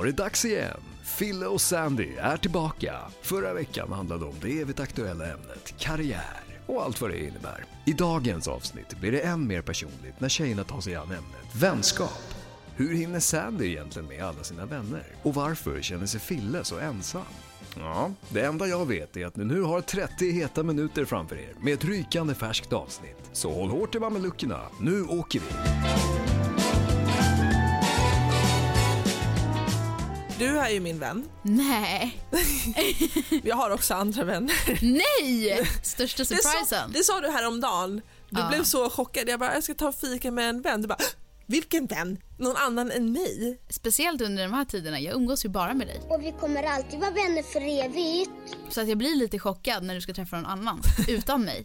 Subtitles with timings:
[0.00, 0.80] var det dags igen.
[1.04, 2.94] Fille och Sandy är tillbaka.
[3.22, 7.64] Förra veckan handlade om det evigt aktuella ämnet karriär och allt vad det innebär.
[7.86, 12.34] I dagens avsnitt blir det än mer personligt när tjejerna tar sig an ämnet vänskap.
[12.76, 15.04] Hur hinner Sandy egentligen med alla sina vänner?
[15.22, 17.22] Och varför känner sig Fille så ensam?
[17.76, 21.54] Ja, det enda jag vet är att ni nu har 30 heta minuter framför er
[21.60, 23.30] med ett rykande färskt avsnitt.
[23.32, 26.29] Så håll hårt i mameluckerna, nu åker vi!
[30.40, 31.28] Du är ju min vän.
[31.42, 32.20] Nej.
[33.44, 34.54] Jag har också andra vänner.
[34.82, 35.66] Nej!
[35.82, 36.92] Största Det sa, surprisen.
[36.92, 38.00] det sa du häromdagen.
[38.30, 38.48] Du Ja.
[38.48, 39.28] blev så chockad.
[39.28, 40.82] Jag bara, jag ska ta fika med en vän.
[40.82, 40.98] Du bara,
[41.46, 42.18] vilken vän?
[42.38, 43.60] Någon annan än mig?
[43.70, 46.00] Speciellt under de här tiderna, jag umgås ju bara med dig.
[46.08, 48.30] Och vi kommer alltid vara vänner för evigt.
[48.68, 51.64] Så att jag blir lite chockad när du ska träffa någon annan, utan mig.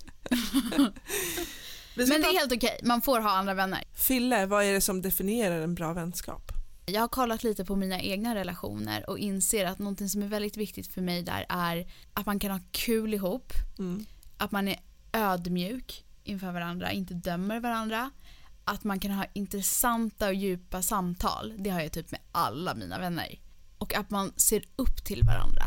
[1.95, 3.83] Men det är helt okej, man får ha andra vänner.
[3.95, 6.51] Fille, vad är det som definierar en bra vänskap?
[6.85, 10.57] Jag har kollat lite på mina egna relationer och inser att någonting som är väldigt
[10.57, 14.05] viktigt för mig där är att man kan ha kul ihop, Mm.
[14.37, 14.79] att man är
[15.13, 18.11] ödmjuk inför varandra, inte dömer varandra,
[18.63, 22.99] att man kan ha intressanta och djupa samtal, det har jag typ med alla mina
[22.99, 23.39] vänner.
[23.77, 25.63] Och att man ser upp till varandra.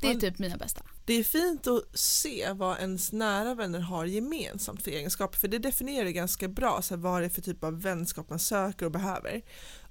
[0.00, 0.82] Det är Man- typ mina bästa.
[1.04, 5.58] Det är fint att se vad ens nära vänner har gemensamt för egenskaper för det
[5.58, 8.92] definierar ganska bra så här, vad det är för typ av vänskap man söker och
[8.92, 9.42] behöver.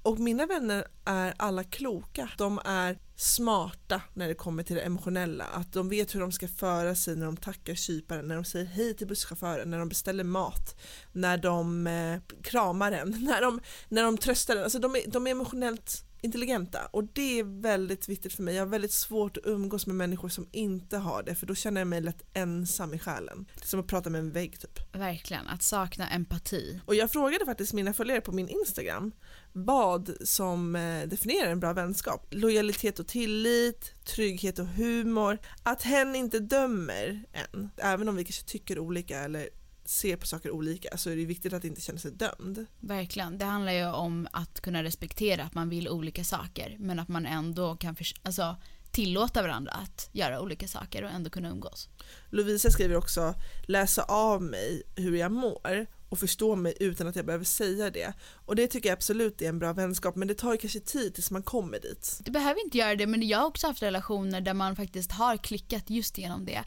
[0.06, 2.30] Och mina vänner är alla kloka.
[2.38, 5.44] De är smarta när det kommer till det emotionella.
[5.44, 8.66] Att de vet hur de ska föra sig när de tackar kyparen, när de säger
[8.66, 14.04] hej till busschauffören, när de beställer mat, när de eh, kramar en, när de, när
[14.04, 14.64] de tröstar en.
[14.64, 18.56] Alltså de är, de är emotionellt intelligenta och det är väldigt viktigt för mig.
[18.56, 21.82] Jag har väldigt svårt att umgås med människor som inte har det för då känner
[21.82, 23.46] jag mig lätt ensam i själen.
[23.56, 24.96] Det är som att prata med en vägg typ.
[24.96, 26.82] Verkligen, att sakna empati.
[26.86, 29.12] Och jag frågade faktiskt mina följare på min Instagram
[29.54, 32.28] vad som eh, definierar en bra vänskap.
[32.30, 35.38] Lojalitet och tillit, trygghet och humor.
[35.64, 37.70] Att hen inte dömer en.
[37.78, 39.50] Även om vi kanske tycker olika eller
[39.86, 42.66] ser på saker olika så är det viktigt att inte känna sig dömd.
[42.80, 43.38] Verkligen.
[43.38, 47.26] Det handlar ju om att kunna respektera att man vill olika saker men att man
[47.26, 48.56] ändå kan alltså,
[48.92, 51.90] tillåta varandra att göra olika saker och ändå kunna umgås.
[52.30, 53.34] Lovisa skriver också
[53.68, 58.14] läsa av mig hur jag mår och förstå mig utan att jag behöver säga det.
[58.46, 61.14] Och det tycker jag absolut är en bra vänskap men det tar ju kanske tid
[61.14, 62.20] tills man kommer dit.
[62.26, 65.38] Du behöver inte göra det men jag har också haft relationer där man faktiskt har
[65.38, 66.64] klickat just genom det.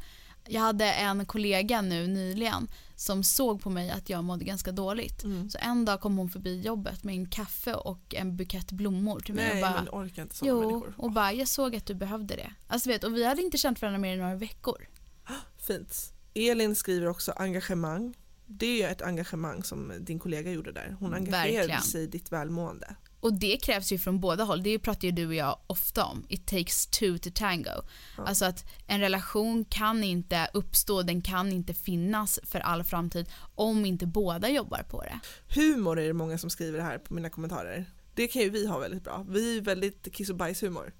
[0.48, 5.24] Jag hade en kollega nu nyligen som såg på mig att jag mådde ganska dåligt.
[5.24, 5.50] Mm.
[5.50, 9.34] Så en dag kom hon förbi jobbet med en kaffe och en bukett blommor till
[9.34, 10.94] mig Nej och bara men orkar inte sådana Jo, människor.
[10.96, 12.50] och bara jag såg att du behövde det.
[12.68, 14.88] Alltså vet, och vi hade inte känt varandra mer än några veckor.
[15.66, 16.12] Fint.
[16.34, 18.14] Elin skriver också engagemang.
[18.46, 20.96] Det är ett engagemang som din kollega gjorde där.
[21.00, 21.82] Hon engagerade Verkligen.
[21.82, 22.96] sig i ditt välmående.
[23.20, 24.62] Och det krävs ju från båda håll.
[24.62, 26.26] Det pratar ju du och jag ofta om.
[26.28, 27.82] It takes two to tango.
[28.16, 28.24] Ja.
[28.26, 33.84] Alltså att en relation kan inte uppstå, den kan inte finnas för all framtid om
[33.84, 35.18] inte båda jobbar på det.
[35.54, 37.86] Humor är det många som skriver här på mina kommentarer.
[38.14, 39.26] Det kan ju vi ha väldigt bra.
[39.28, 40.92] Vi är väldigt kiss och bajshumor.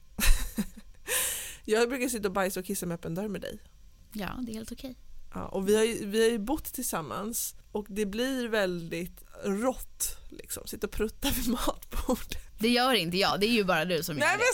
[1.65, 3.59] Jag brukar sitta och bajsa och kissa med öppen dörr med dig.
[4.13, 4.97] Ja, det är helt okej.
[5.35, 10.17] Ja, och vi har, ju, vi har ju bott tillsammans och det blir väldigt rått
[10.31, 12.39] liksom, sitta och prutta vid matbordet.
[12.59, 14.37] Det gör inte jag, det är ju bara du som gör det.
[14.37, 14.45] men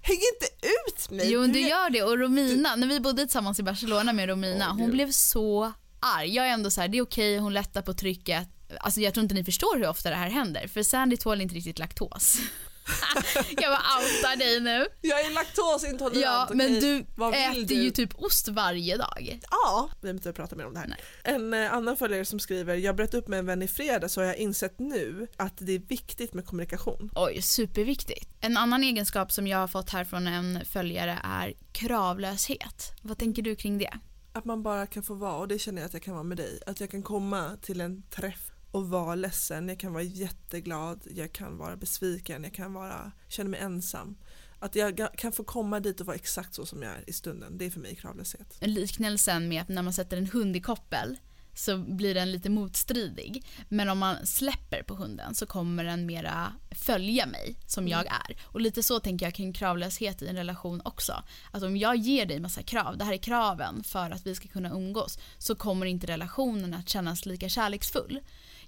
[0.00, 1.32] häng inte ut mig!
[1.32, 2.02] Jo, du gör det.
[2.02, 6.34] Och Romina, när vi bodde tillsammans i Barcelona med Romina, Åh, hon blev så arg.
[6.34, 8.48] Jag är ändå så här, det är okej, hon lättar på trycket.
[8.80, 11.54] Alltså jag tror inte ni förstår hur ofta det här händer, för Sandy tål inte
[11.54, 12.38] riktigt laktos.
[13.56, 14.86] jag bara outar dig nu.
[15.00, 16.56] Jag är laktosintolerant, Ja, okej.
[16.56, 17.82] men du Vad vill äter du?
[17.82, 19.40] ju typ ost varje dag.
[19.50, 20.86] Ja, vi inte prata mer om det här.
[20.86, 20.98] Nej.
[21.22, 24.20] En eh, annan följare som skriver, jag bröt upp med en vän i fredag så
[24.20, 27.10] har jag insett nu att det är viktigt med kommunikation.
[27.14, 28.30] Oj, superviktigt.
[28.40, 32.92] En annan egenskap som jag har fått här från en följare är kravlöshet.
[33.02, 33.90] Vad tänker du kring det?
[34.32, 36.36] Att man bara kan få vara och det känner jag att jag kan vara med
[36.36, 36.60] dig.
[36.66, 41.32] Att jag kan komma till en träff och vara ledsen, jag kan vara jätteglad, jag
[41.32, 44.16] kan vara besviken, jag kan vara, känna mig ensam.
[44.58, 47.58] Att jag kan få komma dit och vara exakt så som jag är i stunden,
[47.58, 48.58] det är för mig kravlöshet.
[48.60, 51.18] Liknelsen med att när man sätter en hund i koppel
[51.54, 53.46] så blir den lite motstridig.
[53.68, 58.36] Men om man släpper på hunden så kommer den mera följa mig som jag är.
[58.42, 61.22] Och lite så tänker jag kring kravlöshet i en relation också.
[61.50, 64.48] Att om jag ger dig massa krav, det här är kraven för att vi ska
[64.48, 68.20] kunna umgås, så kommer inte relationen att kännas lika kärleksfull.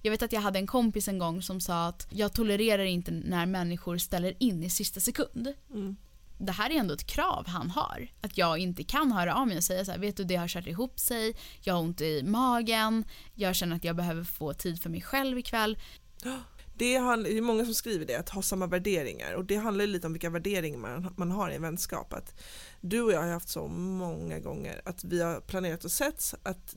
[0.06, 3.10] Jag vet att jag hade en kompis en gång som sa att jag tolererar inte
[3.10, 5.96] när människor ställer in i sista sekund Mm.
[6.38, 8.08] det här är ändå ett krav han har.
[8.20, 10.48] Att jag inte kan höra av mig och säga så här, vet du det har
[10.48, 13.04] kört ihop sig, jag har ont i magen,
[13.34, 15.78] jag känner att jag behöver få tid för mig själv ikväll.
[16.74, 20.12] Det, är många som skriver det, att ha samma värderingar och det handlar lite om
[20.12, 22.12] vilka värderingar man, man har i en vänskap.
[22.12, 22.40] Att
[22.80, 26.76] du och jag har haft så många gånger att vi har planerat och sett att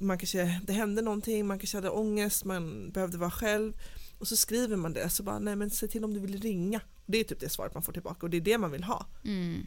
[0.00, 3.72] man kanske, det hände någonting, man kanske hade ångest, man behövde vara själv
[4.18, 6.80] och så skriver man det så bara nej men säg till om du vill ringa.
[7.06, 9.06] Det är typ det svaret man får tillbaka och det är det man vill ha.
[9.24, 9.66] Mm.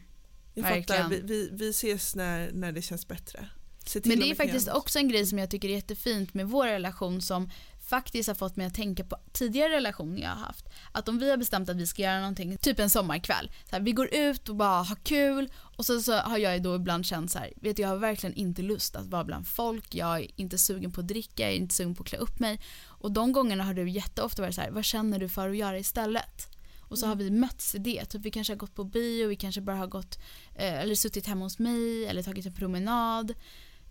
[0.54, 1.02] Jag Verkligen.
[1.02, 3.48] fattar, vi, vi, vi ses när, när det känns bättre.
[3.86, 6.66] Se Men det är faktiskt också en grej som jag tycker är jättefint med vår
[6.66, 7.50] relation som
[7.86, 10.68] faktiskt har fått mig att tänka på tidigare relationer jag har haft.
[10.92, 13.82] Att om vi har bestämt att vi ska göra någonting, typ en sommarkväll, så här,
[13.82, 17.06] vi går ut och bara har kul och så, så har jag ju då ibland
[17.06, 20.20] känt så här, vet du, jag har verkligen inte lust att vara bland folk, jag
[20.20, 22.60] är inte sugen på att dricka, jag är inte sugen på att klä upp mig.
[22.86, 25.78] Och de gångerna har du jätteofta varit så här, vad känner du för att göra
[25.78, 26.48] istället?
[26.80, 28.04] Och så har vi mötts i det.
[28.04, 30.18] Typ vi kanske har gått på bio, vi kanske bara har gått
[30.54, 33.34] eh, eller suttit hemma hos mig eller tagit en promenad.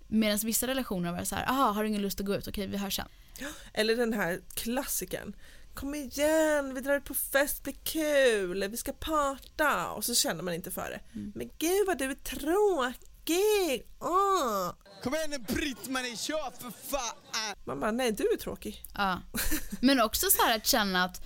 [0.08, 2.48] Medan vissa relationer varit så här, aha, har du ingen lust att gå ut?
[2.48, 3.08] Okej, vi hörs sen.
[3.74, 5.36] Eller den här klassikern.
[5.74, 10.16] Kom igen, vi drar ut på fest, det blir kul, vi ska parta och så
[10.16, 11.20] känner man inte för det.
[11.20, 11.32] Mm.
[11.36, 13.88] Men gud vad du är tråkig!
[14.00, 14.72] Åh.
[15.04, 17.56] Kom igen nu Britt-Marie, kör för fan!
[17.66, 18.86] Man bara, nej du är tråkig.
[18.94, 19.22] Ja.
[19.82, 21.22] Men också så här att känna att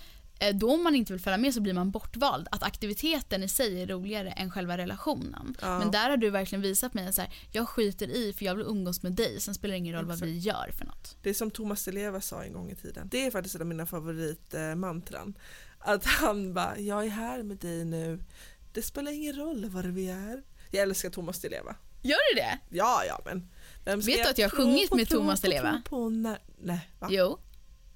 [0.54, 2.48] då om man inte vill följa med så blir man bortvald.
[2.50, 5.56] Att aktiviteten i sig är roligare än själva relationen.
[5.60, 5.78] Ja.
[5.78, 7.20] Men där har du verkligen visat mig att
[7.52, 9.40] jag skiter i för jag vill umgås med dig.
[9.40, 11.16] Sen spelar det ingen roll vad vi gör för något.
[11.22, 13.08] Det är som Thomas Di Leva sa en gång i tiden.
[13.10, 15.38] Det är faktiskt ett av mina favoritmantran.
[15.78, 18.24] Att han bara, jag är här med dig nu.
[18.72, 20.42] Det spelar ingen roll var vi är.
[20.70, 21.76] Jag älskar Thomas Di Leva.
[22.02, 22.58] Gör du det?
[22.68, 23.48] Ja, ja men.
[23.84, 25.70] Vem Vet du att jag har sjungit på, med Thomas på, Di Leva?
[25.70, 26.38] tro på när...
[26.58, 27.08] Nej, va?
[27.10, 27.38] Jo.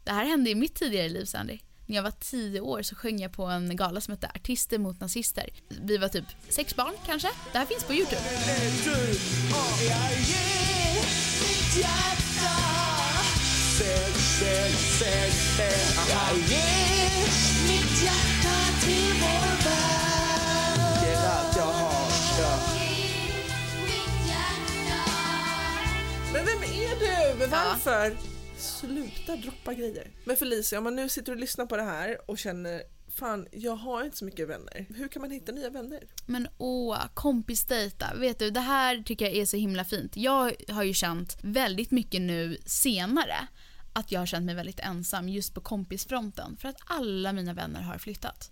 [0.04, 1.58] Det här hände i mitt tidigare liv Sandy.
[1.86, 5.00] När jag var tio år så sjöng jag på en gala som hette Artister mot
[5.00, 5.50] nazister.
[5.82, 7.28] Vi var typ sex barn kanske.
[7.52, 8.22] Det här finns på Youtube.
[22.38, 22.58] Ja.
[26.32, 27.46] Men vem är du?
[27.46, 28.16] Varför?
[28.56, 30.10] Sluta droppa grejer.
[30.24, 32.82] Men Felicia, om man nu sitter och lyssnar på det här och känner
[33.14, 34.86] Fan, jag har inte så mycket vänner.
[34.88, 36.02] Hur kan man hitta nya vänner?
[36.26, 38.14] Men åh, kompisdejta.
[38.14, 40.16] Vet du, det här tycker jag är så himla fint.
[40.16, 43.46] Jag har ju känt väldigt mycket nu senare
[43.92, 47.80] att jag har känt mig väldigt ensam just på kompisfronten för att alla mina vänner
[47.80, 48.50] har flyttat.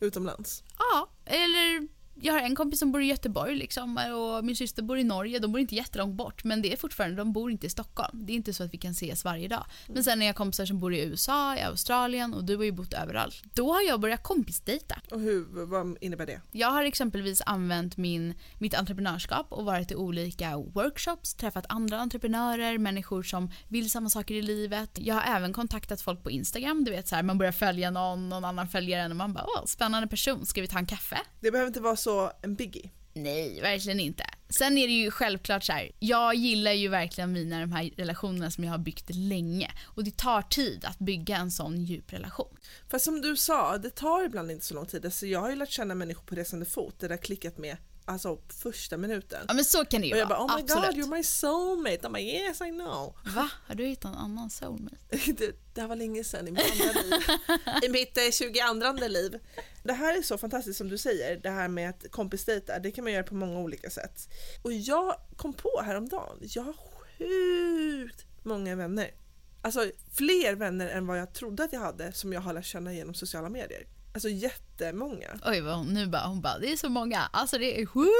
[0.00, 0.62] Utomlands?
[0.78, 1.88] Ja, eller
[2.20, 5.38] jag har en kompis som bor i Göteborg liksom, och min syster bor i Norge.
[5.38, 8.26] De bor inte jättelångt bort men det är fortfarande, de bor inte i Stockholm.
[8.26, 9.64] Det är inte så att vi kan ses varje dag.
[9.86, 12.72] Men sen har jag kompisar som bor i USA, i Australien och du har ju
[12.72, 13.42] bott överallt.
[13.54, 15.00] Då har jag börjat kompisdejta.
[15.10, 16.40] Och hur, vad innebär det?
[16.52, 22.78] Jag har exempelvis använt min, mitt entreprenörskap och varit i olika workshops, träffat andra entreprenörer,
[22.78, 24.90] människor som vill samma saker i livet.
[24.94, 28.28] Jag har även kontaktat folk på Instagram, du vet så här, man börjar följa någon,
[28.28, 31.18] någon annan följer en och man bara åh, spännande person, ska vi ta en kaffe?
[31.40, 32.90] Det behöver inte vara så en biggie.
[33.14, 34.24] Nej, verkligen inte.
[34.58, 35.92] Sen är det ju självklart så här.
[35.98, 39.70] jag gillar ju verkligen mina de här relationerna som jag har byggt länge.
[39.84, 42.56] Och det tar tid att bygga en sån djup relation.
[42.90, 45.04] Fast som du sa, det tar ibland inte så lång tid.
[45.04, 46.94] Alltså jag har ju lärt känna människor på resande fot.
[46.98, 49.44] Det där klickat med alltså första minuten.
[49.48, 50.38] Ja men så kan det ju Och jag vara.
[50.38, 50.94] bara oh my Absolut.
[50.94, 51.98] god you're my soulmate.
[52.02, 53.16] De bara yes I know.
[53.34, 53.50] Va?
[53.66, 54.96] Har du hittat en annan soulmate?
[55.36, 57.22] Det, det här var länge sedan i mitt andra liv.
[57.82, 59.38] I mitt eh, 22 liv.
[59.82, 63.04] Det här är så fantastiskt som du säger, det här med att kompisdejta, det kan
[63.04, 64.28] man göra på många olika sätt.
[64.62, 66.74] Och jag kom på häromdagen, jag har
[67.18, 69.10] sjukt många vänner.
[69.62, 72.92] Alltså fler vänner än vad jag trodde att jag hade som jag har lärt känna
[72.94, 73.86] genom sociala medier.
[74.14, 75.28] Alltså jättemånga.
[75.46, 77.20] Oj vad hon, nu bara, hon bara, det är så många.
[77.32, 78.10] Alltså det är sjukt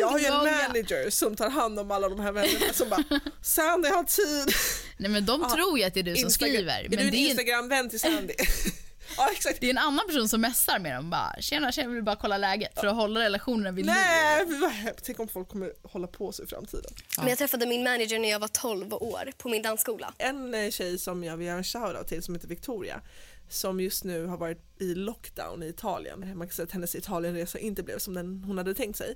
[0.00, 0.52] Jag har ju en många.
[0.68, 3.04] manager som tar hand om alla de här vännerna som bara
[3.42, 4.54] Sandy har tid.
[4.96, 6.84] Nej men de Ja, tror ju att det är du som Instagram- skriver.
[6.84, 8.34] Är Men du en det är, en, Instagram-vän till Sandy?
[9.16, 9.60] ja exakt.
[9.60, 12.38] det är en annan person som messar med dem bara, tjena tjena, vill bara kolla
[12.38, 13.94] läget för att hålla relationen vid liv.
[13.94, 14.92] Nej.
[15.02, 16.92] Tänk om folk kommer hålla på sig i framtiden.
[17.18, 20.14] Men jag träffade min manager när jag var 12 år på min dansskola.
[20.18, 23.00] En eh, tjej som jag vill göra en shoutout till som heter Victoria
[23.48, 26.38] som just nu har varit i lockdown i Italien.
[26.38, 29.14] Man kan säga att hennes Italienresa inte blev som den hon hade tänkt sig.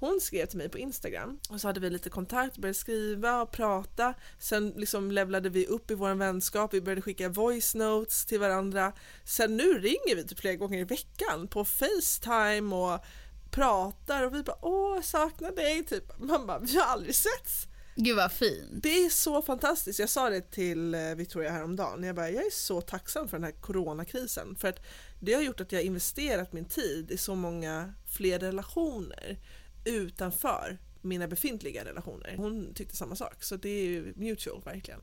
[0.00, 3.50] Hon skrev till mig på Instagram och så hade vi lite kontakt, började skriva och
[3.50, 4.14] prata.
[4.38, 8.92] Sen liksom levlade vi upp i vår vänskap, vi började skicka voice notes till varandra.
[9.24, 13.04] Sen nu ringer vi typ flera gånger i veckan på Facetime och
[13.50, 16.18] pratar och vi bara åh, saknar dig typ.
[16.18, 17.66] Man bara, vi har aldrig setts.
[18.02, 18.82] Gud vad fint.
[18.82, 19.98] Det är så fantastiskt.
[19.98, 22.02] Jag sa det till eh, Victoria häromdagen.
[22.02, 24.56] Jag, bara, jag är så tacksam för den här coronakrisen.
[24.56, 24.86] För att
[25.20, 29.38] det har gjort att jag har investerat min tid i så många fler relationer
[29.84, 32.34] utanför mina befintliga relationer.
[32.36, 35.00] Hon tyckte samma sak, så det är ju mutual verkligen.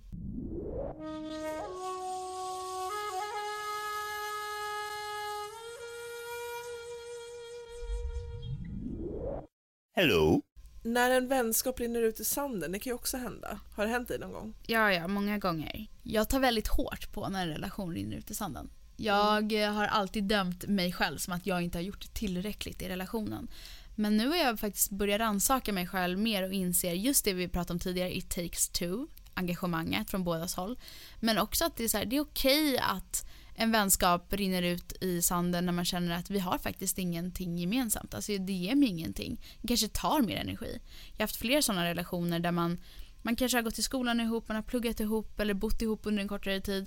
[9.95, 10.46] Hello.
[10.87, 13.59] När en vänskap rinner ut i sanden, det kan ju också hända.
[13.75, 14.53] Har det hänt dig någon gång?
[14.67, 15.87] Ja, ja, många gånger.
[16.03, 18.69] Jag tar väldigt hårt på när en relation rinner ut i sanden.
[18.97, 22.89] Jag eh, har alltid dömt mig själv som att jag inte har gjort tillräckligt i
[22.89, 23.47] relationen.
[23.95, 27.47] Men nu har jag faktiskt börjat rannsaka mig själv mer och inser just det vi
[27.47, 30.79] pratade om tidigare, it takes two, engagemanget från bådas håll.
[31.19, 33.25] Men också att det är, så här, det är okej att
[33.59, 38.13] en vänskap rinner ut i sanden när man känner att vi har faktiskt ingenting gemensamt.
[38.13, 39.41] Alltså det ger mig ingenting.
[39.61, 40.79] Det kanske tar mer energi.
[41.11, 42.81] Jag har haft fler sådana relationer där man,
[43.21, 46.21] man kanske har gått i skolan ihop, man har pluggat ihop eller bott ihop under
[46.21, 46.85] en kortare tid.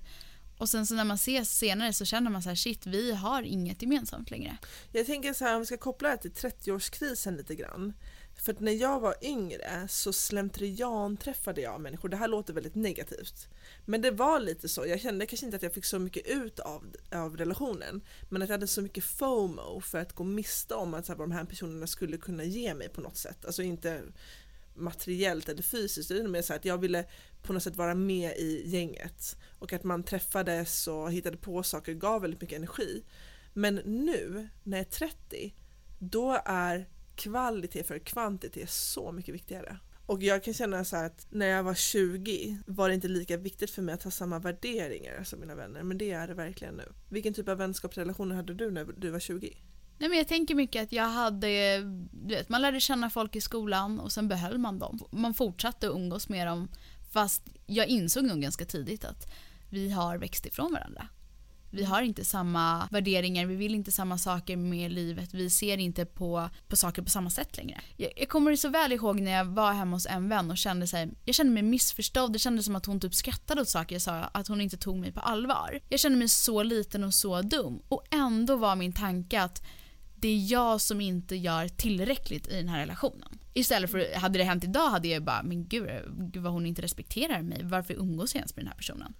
[0.58, 3.42] Och sen så när man ses senare så känner man så här shit, vi har
[3.42, 4.56] inget gemensamt längre.
[4.92, 7.92] Jag tänker så här, om vi ska koppla det till 30-årskrisen lite grann.
[8.42, 12.08] För att när jag var yngre så slentrian-träffade jag människor.
[12.08, 13.48] Det här låter väldigt negativt.
[13.84, 14.86] Men det var lite så.
[14.86, 18.00] Jag kände kanske inte att jag fick så mycket ut av, av relationen.
[18.28, 21.18] Men att jag hade så mycket FOMO för att gå miste om att så här,
[21.18, 23.44] vad de här personerna skulle kunna ge mig på något sätt.
[23.44, 24.02] Alltså inte
[24.74, 26.10] materiellt eller fysiskt.
[26.10, 27.04] Utan mer så här att jag ville
[27.42, 29.36] på något sätt vara med i gänget.
[29.58, 33.02] Och att man träffades och hittade på saker gav väldigt mycket energi.
[33.52, 35.54] Men nu när jag är 30
[35.98, 36.88] då är
[37.20, 39.78] kvalitet för kvantitet är så mycket viktigare.
[40.06, 43.36] Och jag kan känna så här att när jag var 20 var det inte lika
[43.36, 46.74] viktigt för mig att ha samma värderingar som mina vänner, men det är det verkligen
[46.74, 46.92] nu.
[47.08, 49.56] Vilken typ av vänskapsrelationer hade du när du var 20?
[49.98, 51.78] Nej, men jag tänker mycket att jag hade,
[52.12, 55.00] du vet, man lärde känna folk i skolan och sen behöll man dem.
[55.10, 56.68] Man fortsatte att umgås med dem
[57.12, 59.32] fast jag insåg nog ganska tidigt att
[59.70, 61.08] vi har växt ifrån varandra.
[61.70, 66.04] Vi har inte samma värderingar, vi vill inte samma saker med livet, vi ser inte
[66.04, 67.80] på, på saker på samma sätt längre.
[67.96, 70.86] Jag, jag kommer så väl ihåg när jag var hemma hos en vän och kände
[70.86, 74.02] sig, jag kände mig missförstådd, det kändes som att hon typ skrattade åt saker jag
[74.02, 75.80] sa, att hon inte tog mig på allvar.
[75.88, 79.62] Jag kände mig så liten och så dum och ändå var min tanke att
[80.16, 83.38] det är jag som inte gör tillräckligt i den här relationen.
[83.54, 86.82] Istället för, hade det hänt idag hade jag bara, men gud, gud vad hon inte
[86.82, 89.14] respekterar mig, varför umgås jag ens med den här personen?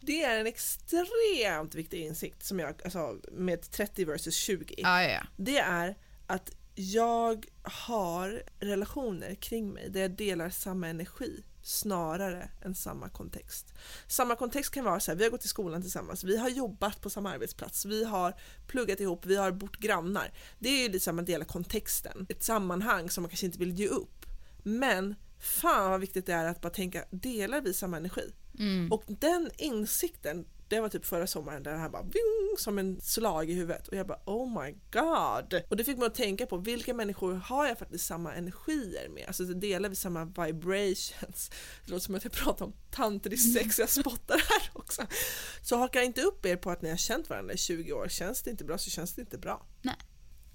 [0.00, 4.74] Det är en extremt viktig insikt som jag, alltså med 30 versus 20.
[4.78, 5.22] Ja, ja, ja.
[5.36, 12.74] Det är att jag har relationer kring mig där jag delar samma energi snarare än
[12.74, 13.74] samma kontext.
[14.06, 17.00] Samma kontext kan vara så här, vi har gått i skolan tillsammans, vi har jobbat
[17.00, 18.34] på samma arbetsplats, vi har
[18.66, 20.32] pluggat ihop, vi har bott grannar.
[20.58, 23.86] Det är ju liksom att dela kontexten, ett sammanhang som man kanske inte vill ge
[23.86, 24.26] upp.
[24.62, 28.32] Men fan vad viktigt det är att bara tänka, delar vi samma energi?
[28.60, 28.92] Mm.
[28.92, 33.00] Och den insikten, det var typ förra sommaren där det här bara ving, som en
[33.00, 35.62] slag i huvudet och jag bara oh my god.
[35.68, 39.24] Och det fick mig att tänka på vilka människor har jag faktiskt samma energier med?
[39.26, 41.50] Alltså delar vi samma vibrations?
[41.84, 45.06] Det låter som att jag pratar om tantriskt sex, jag spottar här också.
[45.62, 48.42] Så haka inte upp er på att ni har känt varandra i 20 år, känns
[48.42, 49.66] det inte bra så känns det inte bra.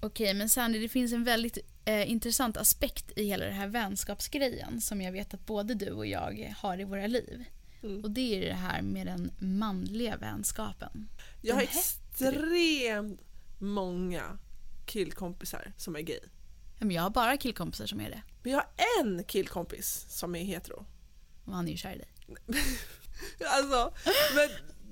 [0.00, 4.80] Okej, men Sandy, det finns en väldigt eh, intressant aspekt i hela den här vänskapsgrejen
[4.80, 7.44] som jag vet att både du och jag har i våra liv.
[7.86, 8.04] Mm.
[8.04, 11.08] Och det är det här med den manliga vänskapen.
[11.42, 13.20] Jag har Den hette extremt
[13.58, 14.38] många
[14.86, 16.20] killkompisar som är gay.
[16.78, 18.22] Men Jag har bara killkompisar som är det.
[18.42, 18.68] Men jag har
[19.04, 20.86] en killkompis som är hetero.
[21.44, 22.08] Och han är ju kär i dig.
[23.46, 23.94] Alltså,
[24.34, 24.48] men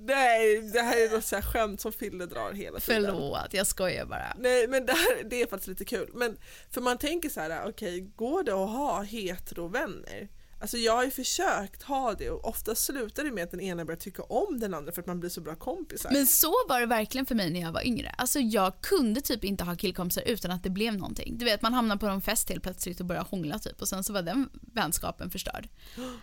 [0.06, 3.04] nej, det här är något så här skämt som Fille drar hela tiden.
[3.04, 4.36] Förlåt, jag skojar bara.
[4.38, 6.10] Nej men det, här, det är faktiskt lite kul.
[6.14, 6.36] Men
[6.70, 10.28] för man tänker så här, okej, går det att ha heterovänner?
[10.64, 13.84] Alltså jag har ju försökt ha det och ofta slutar det med att den ena
[13.84, 16.10] börjar tycka om den andra för att man blir så bra kompisar.
[16.10, 18.14] Men så var det verkligen för mig när jag var yngre.
[18.18, 21.38] Alltså jag kunde typ inte ha killkompisar utan att det blev någonting.
[21.38, 24.04] Du vet, man hamnar på en fest helt plötsligt och börjar hångla typ och sen
[24.04, 25.68] så var den vänskapen förstörd.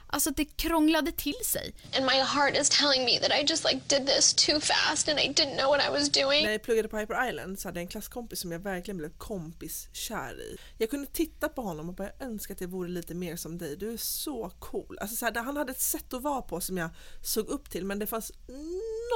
[0.08, 1.76] Alltså det krånglade till sig.
[1.98, 5.20] And my heart is telling me that I just like did this too fast and
[5.20, 6.44] I didn't know what I was doing.
[6.44, 9.10] När jag pluggade på Hyper Island så hade jag en klasskompis som jag verkligen blev
[9.18, 10.58] kompiskär i.
[10.78, 13.58] Jag kunde titta på honom och bara jag önskar att jag vore lite mer som
[13.58, 14.98] dig, du är så cool.
[15.02, 16.90] Alltså så här, han hade ett sätt att vara på som jag
[17.22, 18.32] såg upp till men det fanns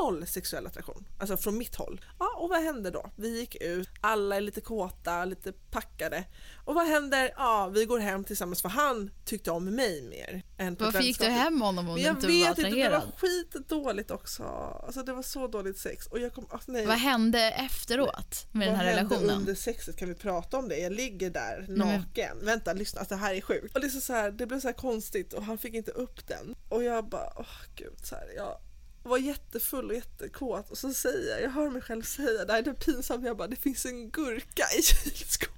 [0.02, 1.08] noll sexuell attraktion.
[1.20, 2.02] Alltså från mitt håll.
[2.20, 3.10] Ja, och vad hände då?
[3.16, 6.24] Vi gick ut, alla är lite kåta, lite packade.
[6.66, 7.32] Och vad händer?
[7.38, 10.44] Ja, vi går hem tillsammans för han tyckte om mig mer.
[10.58, 12.62] Än på Varför gick du hem med honom om du jag inte var vet inte,
[12.70, 13.12] det var attraherad?
[13.18, 14.44] skitdåligt också.
[14.86, 16.08] Alltså det var så dåligt sex.
[16.08, 16.86] Och jag kom, alltså, nej.
[16.86, 19.38] Vad hände efteråt med den Vad här hände relationen?
[19.40, 19.98] under sexet?
[19.98, 20.78] Kan vi prata om det?
[20.78, 22.38] Jag ligger där Nej, men- naken.
[22.42, 23.00] Vänta, lyssna.
[23.00, 23.76] Alltså, det här är sjukt.
[23.76, 26.28] Och det, är så här, det blev så här konstigt och han fick inte upp
[26.28, 26.56] den.
[26.70, 27.46] Och jag bara, åh
[27.76, 27.94] gud.
[28.04, 28.58] Så här, jag
[29.04, 32.60] var jättefull och jättekåt och så säger jag, jag hör mig själv säga, det här
[32.60, 33.26] är det pinsamt.
[33.26, 35.55] Jag bara, det finns en gurka i kylskåpet.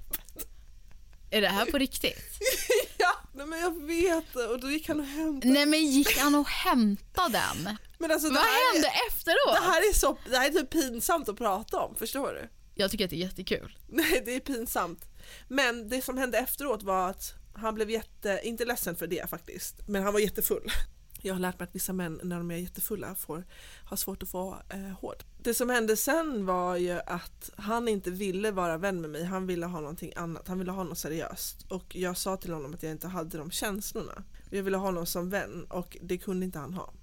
[1.29, 2.39] Är det här på riktigt?
[2.98, 4.48] ja, nej, men jag vet det.
[4.48, 5.53] Och då gick han och hämtade.
[5.53, 7.29] Nej men gick han och hämtade
[7.63, 7.77] den?
[7.98, 9.55] Men alltså, Vad hände Är, efteråt?
[9.55, 12.50] det här är så, det här är typ pinsamt att prata om, förstår du?
[12.75, 13.77] Jag tycker att det är jättekul.
[13.88, 15.05] Nej, det är pinsamt.
[15.48, 19.75] Men det som hände efteråt var att han blev jätte, inte ledsen för det faktiskt,
[19.88, 20.72] men han var jättefull.
[21.27, 23.46] Jag har lärt mig att vissa män när de är jättefulla får,
[23.86, 25.24] har svårt att få eh, hård.
[25.43, 29.48] Det som hände sen var ju att han inte ville vara vän med mig, han
[29.48, 31.65] ville ha någonting annat, han ville ha något seriöst.
[31.72, 34.24] Och jag sa till honom att jag inte hade de känslorna.
[34.50, 36.93] Jag ville ha honom som vän och det kunde inte han ha.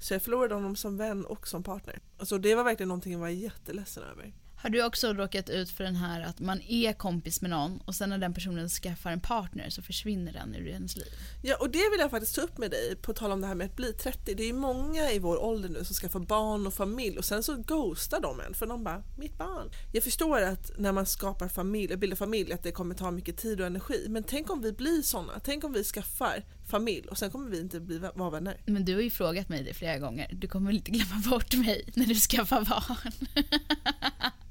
[0.00, 2.00] Så jag förlorade honom som vän och som partner.
[2.18, 4.32] Alltså det var verkligen någonting jag var jätteledsen över.
[4.62, 7.94] Har du också råkat ut för den här att man är kompis med någon och
[7.94, 11.12] sen när den personen skaffar en partner så försvinner den ur ens liv?
[11.42, 13.54] Ja, och det vill jag faktiskt ta upp med dig på tal om det här
[13.54, 14.34] med att bli 30.
[14.34, 17.42] Det är ju många i vår ålder nu som skaffar barn och familj och sen
[17.42, 19.70] så ghostar de en för de bara “mitt barn”.
[19.92, 23.60] Jag förstår att när man skapar familj, bildar familj att det kommer ta mycket tid
[23.60, 25.40] och energi men tänk om vi blir sådana.
[25.44, 28.56] Tänk om vi skaffar familj och sen kommer vi inte bli, vara vänner.
[28.64, 30.30] Men du har ju frågat mig det flera gånger.
[30.32, 33.12] Du kommer inte glömma bort mig när du skaffar barn?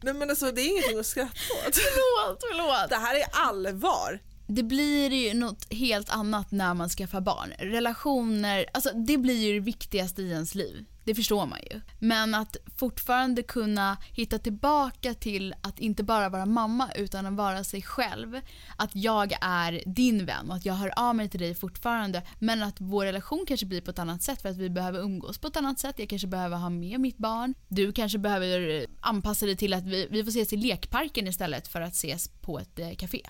[0.02, 1.30] Nej men alltså det är ingenting att skratta
[1.68, 1.76] åt.
[1.76, 2.90] förlåt, förlåt.
[2.90, 4.20] Det här är allvar.
[4.52, 7.54] Det blir ju något helt annat när man skaffar barn.
[7.60, 10.86] Relationer, alltså det blir ju det viktigaste i ens liv.
[11.04, 11.82] Det förstår man ju.
[12.00, 17.64] Men att fortfarande kunna hitta tillbaka till att inte bara vara mamma utan att vara
[17.64, 18.42] sig själv.
[18.78, 22.22] Att jag är din vän och att jag hör av mig till dig fortfarande.
[22.40, 25.38] Men att vår relation kanske blir på ett annat sätt för att vi behöver umgås
[25.38, 26.00] på ett annat sätt.
[26.00, 27.54] Jag kanske behöver ha med mitt barn.
[27.68, 31.82] Du kanske behöver anpassa dig till att vi, vi får ses i lekparken istället för
[31.82, 33.22] att ses på ett eh, café.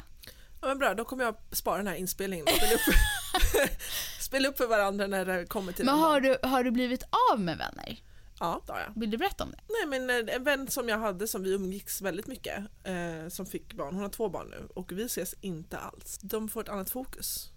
[0.62, 2.82] Ja, men bra, då kommer jag spara den här inspelningen och spela upp,
[4.20, 7.04] spela upp för varandra när det kommer till Men den har du, har du blivit
[7.32, 8.04] av med vänner?
[8.40, 8.94] Ja, det har jag.
[8.96, 9.60] Vill du berätta om det?
[9.70, 13.46] Nej men eh, en vän som jag hade som vi umgicks väldigt mycket eh, som
[13.46, 16.18] fick barn, hon har två barn nu och vi ses inte alls.
[16.22, 17.50] De får ett annat fokus.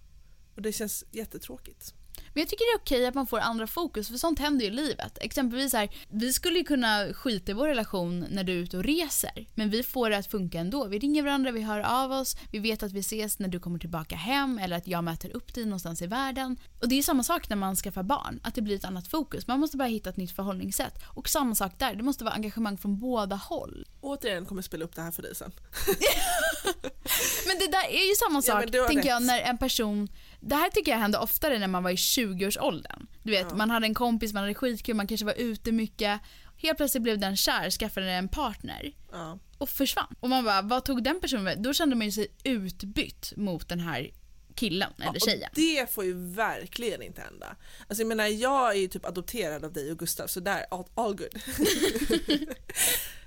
[0.57, 1.95] Och det känns jättetråkigt.
[2.35, 4.71] Men jag tycker det är okej att man får andra fokus för sånt händer ju
[4.71, 5.19] i livet.
[5.21, 8.85] Exempelvis här, vi skulle ju kunna skita i vår relation när du är ute och
[8.85, 9.47] reser.
[9.55, 10.85] Men vi får det att funka ändå.
[10.87, 13.79] Vi ringer varandra, vi hör av oss, vi vet att vi ses när du kommer
[13.79, 16.57] tillbaka hem eller att jag möter upp dig någonstans i världen.
[16.81, 19.47] Och det är samma sak när man skaffar barn, att det blir ett annat fokus.
[19.47, 20.95] Man måste bara hitta ett nytt förhållningssätt.
[21.07, 23.87] Och samma sak där, det måste vara engagemang från båda håll.
[24.01, 25.53] Återigen kommer jag spela upp det här för dig sen.
[27.47, 29.27] Men det där är ju samma Ja, sak, har tänker jag, rätt.
[29.27, 30.09] när en person...
[30.45, 33.07] Det här tycker jag hände oftare när man var i 20-årsåldern.
[33.23, 33.57] Du vet, Ja.
[33.57, 36.21] man hade en kompis, man hade skitkul, man kanske var ute mycket.
[36.57, 39.39] Helt plötsligt blev den kär, skaffade en partner Ja.
[39.59, 40.15] och försvann.
[40.21, 41.59] Och man bara, vad tog den personen med?
[41.63, 44.11] Då kände man ju sig utbytt mot den här
[44.55, 45.51] killen eller och tjejen.
[45.55, 47.57] det får ju verkligen inte hända.
[47.89, 50.85] Alltså jag menar jag är ju typ adopterad av dig och Gustav så där, all,
[50.95, 51.29] all good.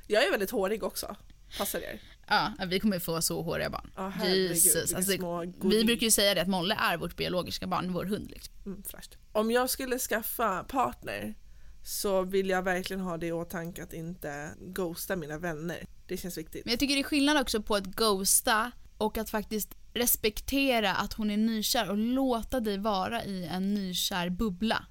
[0.08, 1.16] jag är väldigt hårig också.
[1.58, 2.02] Passar er?
[2.28, 3.92] Ja, vi kommer få så håriga barn.
[3.96, 4.94] Herregud, Jesus.
[4.94, 5.12] Alltså,
[5.62, 8.30] vi brukar ju säga det att Molle är vårt biologiska barn, vår hund.
[8.30, 8.54] Liksom.
[8.66, 8.84] Mm.
[9.32, 11.36] Om jag skulle skaffa partner
[11.84, 15.88] så vill jag verkligen ha det i åtanke att inte ghosta mina vänner.
[16.08, 16.66] Det känns viktigt.
[16.66, 21.14] Men jag tycker det är skillnad också på att ghosta och att faktiskt respektera att
[21.14, 24.86] hon är nykär och låta dig vara i en nykär bubbla.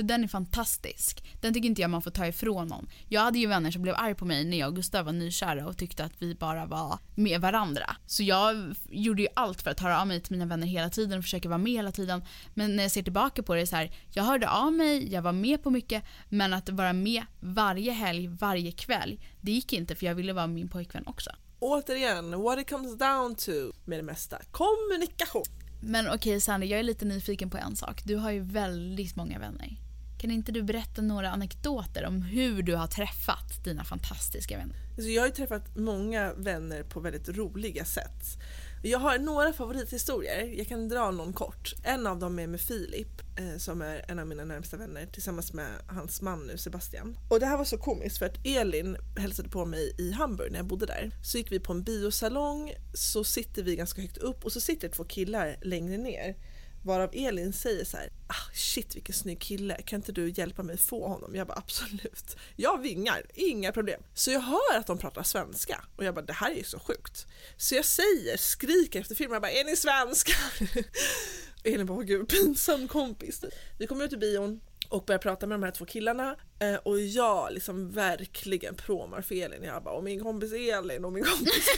[0.00, 1.24] För den är fantastisk.
[1.40, 2.88] Den tycker inte jag man får ta ifrån någon.
[3.08, 5.66] Jag hade ju vänner som blev arg på mig när jag och Gustav var nykära
[5.66, 7.96] och tyckte att vi bara var med varandra.
[8.06, 11.18] Så jag gjorde ju allt för att höra av mig till mina vänner hela tiden
[11.18, 12.22] och försöka vara med hela tiden.
[12.54, 15.32] Men när jag ser tillbaka på det så här, jag hörde av mig, jag var
[15.32, 20.06] med på mycket, men att vara med varje helg, varje kväll, det gick inte för
[20.06, 21.30] jag ville vara med min pojkvän också.
[21.58, 23.52] Återigen, what it comes down to
[23.84, 24.38] med det mesta.
[24.50, 25.44] Kommunikation.
[25.82, 28.02] Men okej Sandy, jag är lite nyfiken på en sak.
[28.04, 29.89] Du har ju väldigt många vänner.
[30.20, 34.76] Kan inte du berätta några anekdoter om hur du har träffat dina fantastiska vänner?
[34.96, 38.38] Alltså jag har ju träffat många vänner på väldigt roliga sätt.
[38.82, 41.72] Jag har några favorithistorier, jag kan dra någon kort.
[41.84, 45.52] En av dem är med Filip eh, som är en av mina närmsta vänner tillsammans
[45.52, 47.18] med hans man nu Sebastian.
[47.30, 50.58] Och det här var så komiskt för att Elin hälsade på mig i Hamburg när
[50.58, 51.10] jag bodde där.
[51.22, 54.88] Så gick vi på en biosalong, så sitter vi ganska högt upp och så sitter
[54.88, 56.36] två killar längre ner.
[56.82, 60.76] Varav Elin säger så här, ah, shit vilken snygg kille, kan inte du hjälpa mig
[60.78, 61.34] få honom?
[61.34, 62.36] Jag bara absolut.
[62.56, 64.02] Jag vingar, inga problem.
[64.14, 66.78] Så jag hör att de pratar svenska och jag bara det här är ju så
[66.78, 67.26] sjukt.
[67.56, 70.32] Så jag säger, skriker efter filmen, jag bara är ni svenska?
[71.64, 73.44] Elin bara, gud pinsam kompis.
[73.78, 74.60] Vi kommer ut i bion
[74.90, 79.34] och börjar prata med de här två killarna eh, och jag liksom verkligen promar för
[79.34, 79.64] Elin.
[79.64, 81.68] Jag bara, och min kompis Elin och min kompis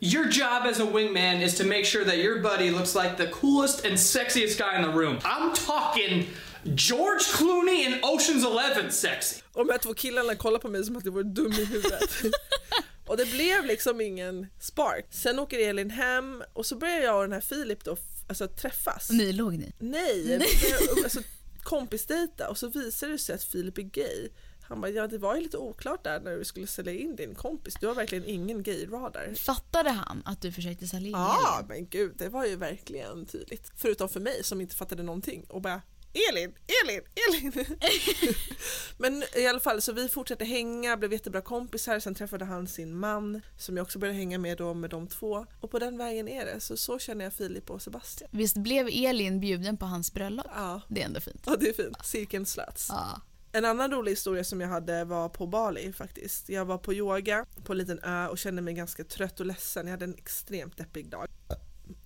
[0.00, 3.26] Your job as a wingman is to make sure that your buddy looks like the
[3.26, 5.18] coolest and sexiest guy in the room.
[5.24, 6.26] I'm talking
[6.64, 9.40] George Clooney in Ocean's Eleven sexy.
[9.52, 12.10] Och de här två killarna kollar på mig som att jag var dum i huvudet.
[13.06, 15.06] och det blev liksom ingen spark.
[15.10, 17.96] Sen åker Elin hem och så börjar jag och den här Filip då
[18.28, 19.10] alltså, träffas.
[19.10, 19.72] Ni låg ni?
[19.78, 21.20] Nej, börjar, alltså,
[21.64, 24.28] kompisdejta och så visar det sig att Filip är gay.
[24.68, 27.34] Han bara, ja det var ju lite oklart där när du skulle sälja in din
[27.34, 27.74] kompis.
[27.80, 29.34] Du har verkligen ingen gay-radar.
[29.34, 31.68] Fattade han att du försökte sälja in Ja, Elin?
[31.68, 33.72] men gud, det var ju verkligen tydligt.
[33.76, 35.82] Förutom för mig som inte fattade någonting och bara
[36.30, 37.52] Elin, Elin, Elin!
[38.98, 42.96] men i alla fall, så vi fortsatte hänga, blev jättebra kompisar, sen träffade han sin
[42.98, 45.46] man som jag också började hänga med då med de två.
[45.60, 48.30] Och på den vägen är det, så så känner jag Filip och Sebastian.
[48.32, 50.46] Visst blev Elin bjuden på hans bröllop?
[50.54, 51.42] Ja, Det är ändå fint.
[51.46, 51.96] ja det är fint.
[52.04, 52.86] Cirkeln slöts.
[52.88, 53.20] Ja.
[53.52, 56.48] En annan rolig historia som jag hade var på Bali faktiskt.
[56.48, 59.86] Jag var på yoga på en liten ö och kände mig ganska trött och ledsen.
[59.86, 61.26] Jag hade en extremt deppig dag.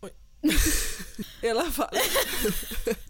[0.01, 0.11] Oj.
[1.43, 1.95] I alla fall.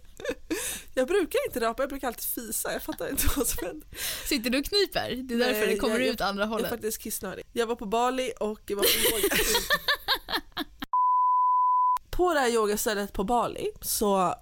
[0.99, 2.73] Jag brukar inte rapa, jag brukar alltid fisa.
[2.73, 3.89] Jag fattar inte vad som händer.
[4.29, 5.11] Sitter du och kniper?
[5.23, 6.69] Det är därför Nej, det kommer jag- ut andra Jag är hållet.
[6.71, 7.45] faktiskt kissnödig.
[7.53, 9.35] Jag var på Bali och jag var på yoga.
[12.11, 14.35] på det här yogastället på Bali så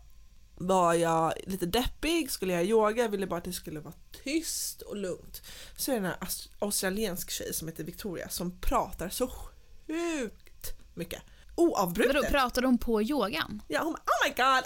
[0.58, 4.82] var jag lite deppig, skulle jag yoga, jag ville bara att det skulle vara tyst
[4.82, 5.42] och lugnt.
[5.76, 6.14] Så är det en
[6.58, 11.22] australiensk tjej som heter Victoria som pratar så sjukt mycket.
[11.56, 12.14] Oavbrutet.
[12.14, 13.62] Vadå, pratade hon på yogan?
[13.68, 14.64] Ja, hon bara oh my god.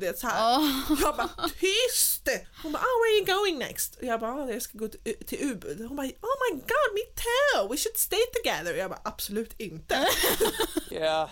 [0.00, 0.58] Det är så här.
[0.58, 1.00] Åh.
[1.02, 2.28] Jag bara tyst!
[2.62, 3.96] Hon bara oh where are you going next?
[3.96, 5.80] Och jag bara oh, jag ska gå till, till Ubud.
[5.88, 8.72] Hon bara oh my god me too, we should stay together.
[8.72, 10.08] Och jag bara absolut inte.
[10.90, 11.28] Yeah,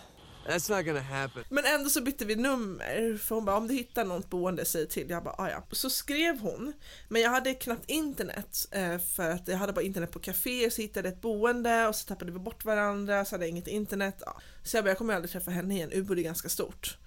[0.47, 1.45] that's not gonna happen.
[1.49, 4.89] Men ändå så bytte vi nummer för hon bara om du hittar något boende säg
[4.89, 5.11] till.
[5.11, 5.65] Jag bara ah, ja.
[5.73, 6.73] Så skrev hon
[7.09, 10.83] men jag hade knappt internet eh, för att jag hade bara internet på café så
[10.83, 14.23] hittade jag ett boende och så tappade vi bort varandra så hade jag inget internet.
[14.27, 14.41] Ja.
[14.63, 16.99] Så jag bara jag kommer aldrig träffa henne igen, Ubo är ganska stort.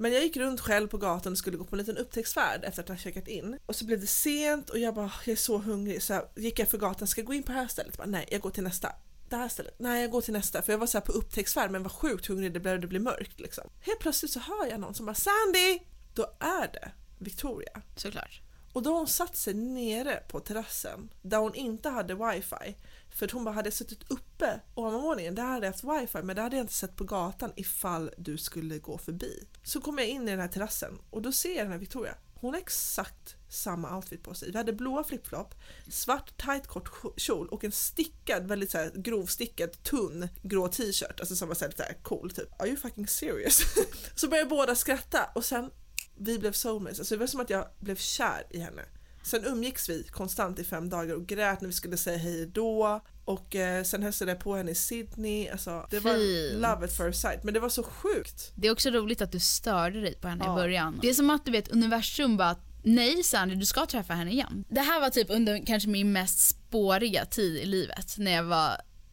[0.00, 2.82] Men jag gick runt själv på gatan och skulle gå på en liten upptäcktsfärd efter
[2.82, 3.58] att ha checkat in.
[3.66, 6.02] Och så blev det sent och jag bara, jag är så hungrig.
[6.02, 7.96] Så gick jag för gatan, ska jag gå in på det här stället?
[7.96, 8.92] Bara, nej, jag går till nästa.
[9.28, 9.74] Det här stället?
[9.78, 10.62] Nej, jag går till nästa.
[10.62, 13.40] För jag var så här på upptäcktsfärd men var sjukt hungrig, det började bli mörkt
[13.40, 13.64] liksom.
[13.80, 15.78] Helt plötsligt så hör jag någon som bara, Sandy!
[16.14, 17.82] Då är det Victoria.
[17.96, 18.42] Såklart.
[18.72, 22.76] Och då har hon satt sig nere på terrassen där hon inte hade wifi.
[23.10, 26.56] För hon bara hade suttit uppe ovanvåningen, där hade jag haft wifi men det hade
[26.56, 29.48] jag inte sett på gatan ifall du skulle gå förbi.
[29.62, 32.14] Så kommer jag in i den här terrassen och då ser jag den här Victoria.
[32.40, 34.50] Hon har exakt samma outfit på sig.
[34.50, 35.54] Vi hade blåa flipflop,
[35.90, 41.20] svart tight kort kjol och en stickad, väldigt så här grovstickad, tunn grå t-shirt.
[41.20, 42.60] Alltså som var såhär lite här cool typ.
[42.60, 43.62] Are you fucking serious?
[44.14, 45.70] så började båda skratta och sen
[46.18, 46.98] vi blev soulmates.
[46.98, 48.82] Alltså det var som att jag blev kär i henne.
[49.22, 53.00] Sen umgicks vi konstant i fem dagar och grät när vi skulle säga hej då.
[53.28, 55.48] Och eh, sen hälsade jag på henne i Sydney.
[55.48, 56.54] Alltså, det var Fint.
[56.62, 57.44] love at first sight.
[57.44, 58.52] Men det var så sjukt.
[58.54, 60.52] Det är också roligt att du störde dig på henne Ja.
[60.52, 60.98] i början.
[61.02, 64.64] Det är som att du vet universum bara Nej Sandy, du ska träffa henne igen.
[64.68, 68.14] Det här var typ under kanske min mest spåriga tid i livet.
[68.18, 68.70] När jag var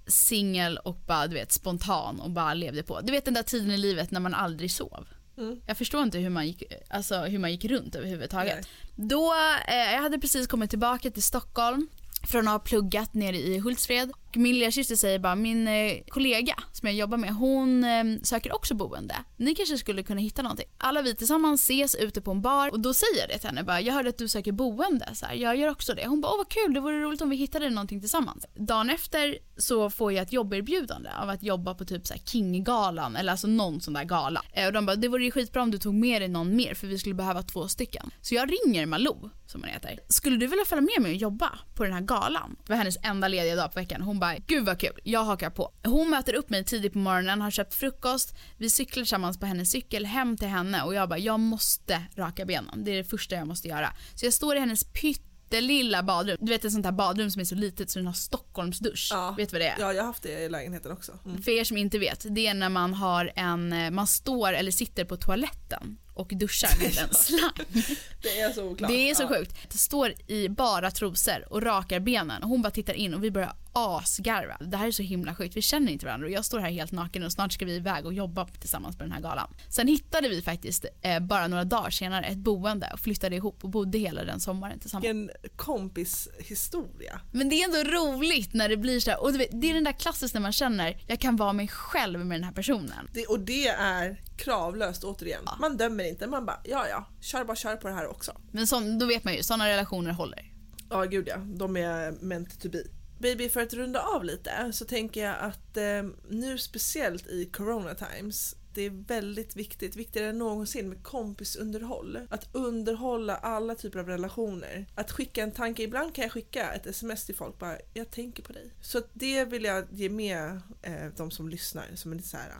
[0.08, 3.02] singel och bara du vet spontan och bara levde på.
[3.02, 5.08] Du vet den där tiden i livet när man aldrig sov.
[5.38, 5.62] Mm.
[5.68, 8.68] Jag förstår inte hur man gick, alltså, hur man gick runt överhuvudtaget.
[8.96, 9.08] Nej.
[9.08, 9.34] Då,
[9.68, 11.88] eh, jag hade precis kommit tillbaka till Stockholm
[12.26, 14.12] från att ha pluggat nere i Hultsfred.
[14.36, 18.56] Min lilla syster säger bara, min eh, kollega som jag jobbar med, hon eh, söker
[18.56, 19.16] också boende.
[19.38, 20.66] Ni kanske skulle kunna hitta någonting.
[20.78, 23.64] Alla vi tillsammans ses ute på en bar och då säger jag det till henne
[23.64, 25.10] bara, jag hörde att du söker boende.
[25.14, 26.08] Så här, jag gör också det.
[26.08, 28.46] Hon bara, åh vad kul, det vore roligt om vi hittade någonting tillsammans.
[28.56, 33.16] Dagen efter så får jag ett jobberbjudande av att jobba på typ så här Kinggalan
[33.16, 34.42] eller alltså någon sån där gala.
[34.54, 36.74] Eh, Och de bara, det vore ju skitbra om du tog med dig någon mer
[36.74, 38.12] för vi skulle behöva två stycken.
[38.22, 40.00] Så jag ringer Malou, som hon heter.
[40.10, 42.56] Skulle du vilja följa med mig och jobba på den här galan?
[42.66, 44.02] Det var hennes enda lediga dag på veckan.
[44.02, 45.72] Hon bara, gud vad kul, jag hakar på.
[45.84, 49.72] Hon möter upp mig tidigt på morgonen, har köpt frukost, vi cyklar tillsammans på hennes
[49.72, 52.84] cykel hem till henne och jag bara, jag måste raka benen.
[52.84, 53.94] Det är det första jag måste göra.
[54.16, 56.38] Så jag står i hennes pyttelilla badrum.
[56.42, 59.10] Du vet ett sånt här badrum som är så litet så den har Stockholmsdusch.
[59.12, 59.36] Ja.
[59.38, 59.80] Vet du vad det är?
[59.80, 61.20] Ja, jag har haft det i lägenheten också.
[61.26, 61.42] Mm.
[61.42, 65.06] För er som inte vet, det är när man har en, man står eller sitter
[65.06, 67.88] på toaletten och duschar med en slang.
[68.22, 68.90] Det är så oklart.
[68.90, 69.28] Det är så ja.
[69.28, 69.58] sjukt.
[69.70, 73.32] Jag står i bara trosor och rakar benen och hon bara tittar in och vi
[73.32, 74.58] börjar asgarva.
[74.60, 76.92] Det här är så himla sjukt, vi känner inte varandra och jag står här helt
[76.92, 79.54] naken och snart ska vi iväg och jobba tillsammans på den här galan.
[79.70, 83.70] Sen hittade vi faktiskt eh, bara några dagar senare ett boende och flyttade ihop och
[83.70, 85.06] bodde hela den sommaren tillsammans.
[85.06, 87.22] En kompishistoria.
[87.32, 89.84] Men det är ändå roligt när det blir så här, och vet, det är den
[89.84, 93.10] där klassiska när man känner jag kan vara mig själv med den här personen.
[93.14, 95.44] Det, och det är kravlöst återigen.
[95.60, 98.32] Man dömer inte, man bara ja ja, kör bara kör på det här också.
[98.52, 100.52] Men sån, då vet man ju, sådana relationer håller.
[100.90, 102.84] Ja gud ja, de är meant to be.
[103.20, 107.96] Baby, för att runda av lite så tänker jag att eh, nu speciellt i corona
[107.96, 112.20] times det är väldigt viktigt, viktigare än någonsin med kompisunderhåll.
[112.30, 114.86] Att underhålla alla typer av relationer.
[114.96, 118.44] Att skicka en tanke, ibland kan jag skicka ett sms till folk bara “jag tänker
[118.44, 118.72] på dig”.
[118.82, 122.52] Så det vill jag ge med eh, de som lyssnar som en så här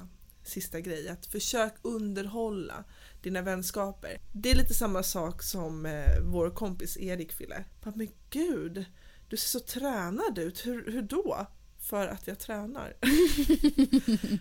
[0.48, 2.84] sista grej, att försök underhålla
[3.22, 4.18] dina vänskaper.
[4.34, 7.48] Det är lite samma sak som eh, vår kompis Erik.
[7.84, 8.86] Bara, Men gud,
[9.30, 11.48] du ser så tränad ut, hur, hur då?
[11.80, 12.94] För att jag tränar.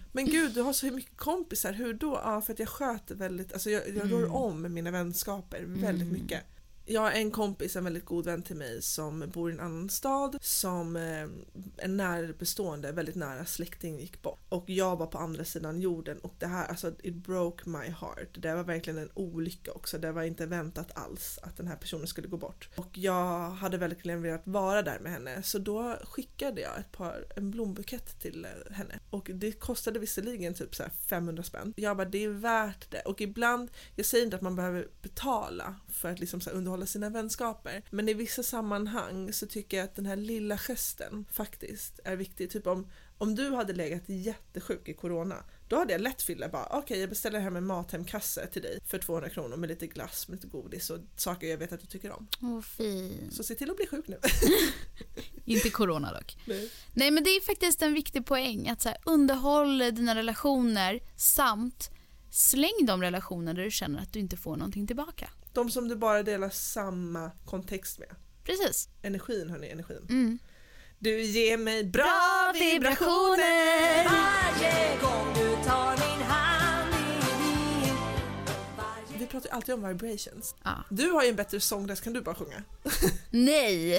[0.12, 2.20] Men gud, du har så mycket kompisar, hur då?
[2.24, 6.42] Ja, för att jag sköter väldigt, alltså jag, jag rör om mina vänskaper väldigt mycket.
[6.86, 9.90] Jag har en kompis, en väldigt god vän till mig som bor i en annan
[9.90, 11.26] stad som eh,
[11.76, 14.40] en närbestående, väldigt nära släkting gick bort.
[14.48, 18.28] Och jag var på andra sidan jorden och det här, alltså it broke my heart.
[18.32, 19.98] Det var verkligen en olycka också.
[19.98, 22.68] Det var inte väntat alls att den här personen skulle gå bort.
[22.76, 27.24] Och jag hade verkligen velat vara där med henne så då skickade jag ett par,
[27.36, 28.98] en blombukett till eh, henne.
[29.10, 31.74] Och det kostade visserligen typ så här 500 spänn.
[31.76, 33.00] Jag bara, det är värt det.
[33.00, 36.86] Och ibland, jag säger inte att man behöver betala för att liksom så här underhålla
[36.86, 37.82] sina vänskaper.
[37.90, 42.50] Men i vissa sammanhang så tycker jag att den här lilla gesten faktiskt är viktig.
[42.50, 42.86] Typ om,
[43.18, 47.08] om du hade legat jättesjuk i corona, då hade jag lätt Fille bara okej jag
[47.08, 50.90] beställer hem en Mathemkasse till dig för 200 kronor med lite glass, med lite godis
[50.90, 52.26] och saker jag vet att du tycker om.
[52.42, 53.30] Åh, fin.
[53.32, 54.18] Så se till att bli sjuk nu.
[55.44, 56.36] Inte corona dock.
[56.46, 56.70] Nej.
[56.94, 61.90] Nej men det är faktiskt en viktig poäng att så här, underhåll dina relationer samt
[62.30, 65.30] släng de relationer där du känner att du inte får någonting tillbaka.
[65.54, 68.08] De som du bara delar samma kontext med.
[68.44, 68.88] Precis.
[69.02, 70.06] Energin hörni, energin.
[70.08, 70.38] Mm.
[70.98, 74.04] Du ger mig bra vibrationer!
[74.04, 77.04] Varje gång du tar min hand i
[77.42, 80.54] min Vi pratar ju alltid om vibrations.
[80.64, 80.84] Ja.
[80.90, 82.62] Du har ju en bättre sångröst, kan du bara sjunga?
[83.30, 83.96] Nej.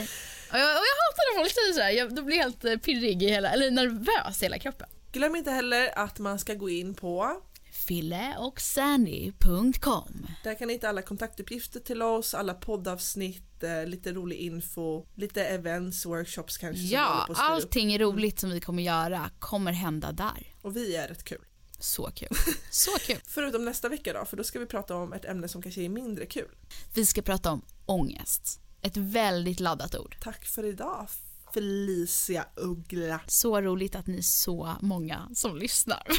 [0.51, 1.91] Och jag, och jag hatar när folk säger så här.
[1.91, 4.87] Jag, då blir jag helt eh, pirrig i hela, eller nervös i hela kroppen.
[5.11, 7.41] Glöm inte heller att man ska gå in på
[7.87, 15.05] filleochsandy.com Där kan ni hitta alla kontaktuppgifter till oss, alla poddavsnitt, eh, lite rolig info,
[15.15, 16.83] lite events, workshops kanske.
[16.83, 20.55] Ja, allting roligt som vi kommer göra kommer hända där.
[20.61, 21.41] Och vi är rätt kul.
[21.79, 22.29] Så kul.
[22.71, 23.19] Så kul.
[23.27, 25.89] Förutom nästa vecka då, för då ska vi prata om ett ämne som kanske är
[25.89, 26.49] mindre kul.
[26.93, 28.59] Vi ska prata om ångest.
[28.81, 30.17] Ett väldigt laddat ord.
[30.21, 31.07] Tack för idag,
[31.55, 33.19] Felicia Uggla.
[33.27, 36.03] Så roligt att ni är så många som lyssnar.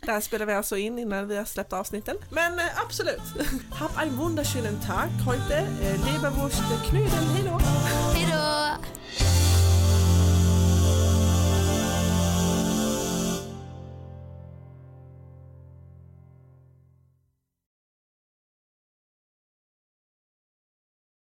[0.00, 2.16] Det här spelar vi alltså in innan vi har släppt avsnitten.
[2.30, 3.22] Men eh, absolut.
[3.70, 5.56] Hab einen wunderschönen Tag heute.
[5.56, 7.58] Eh, Leberwurst, knödel, hejdå!
[8.14, 9.01] Hej då!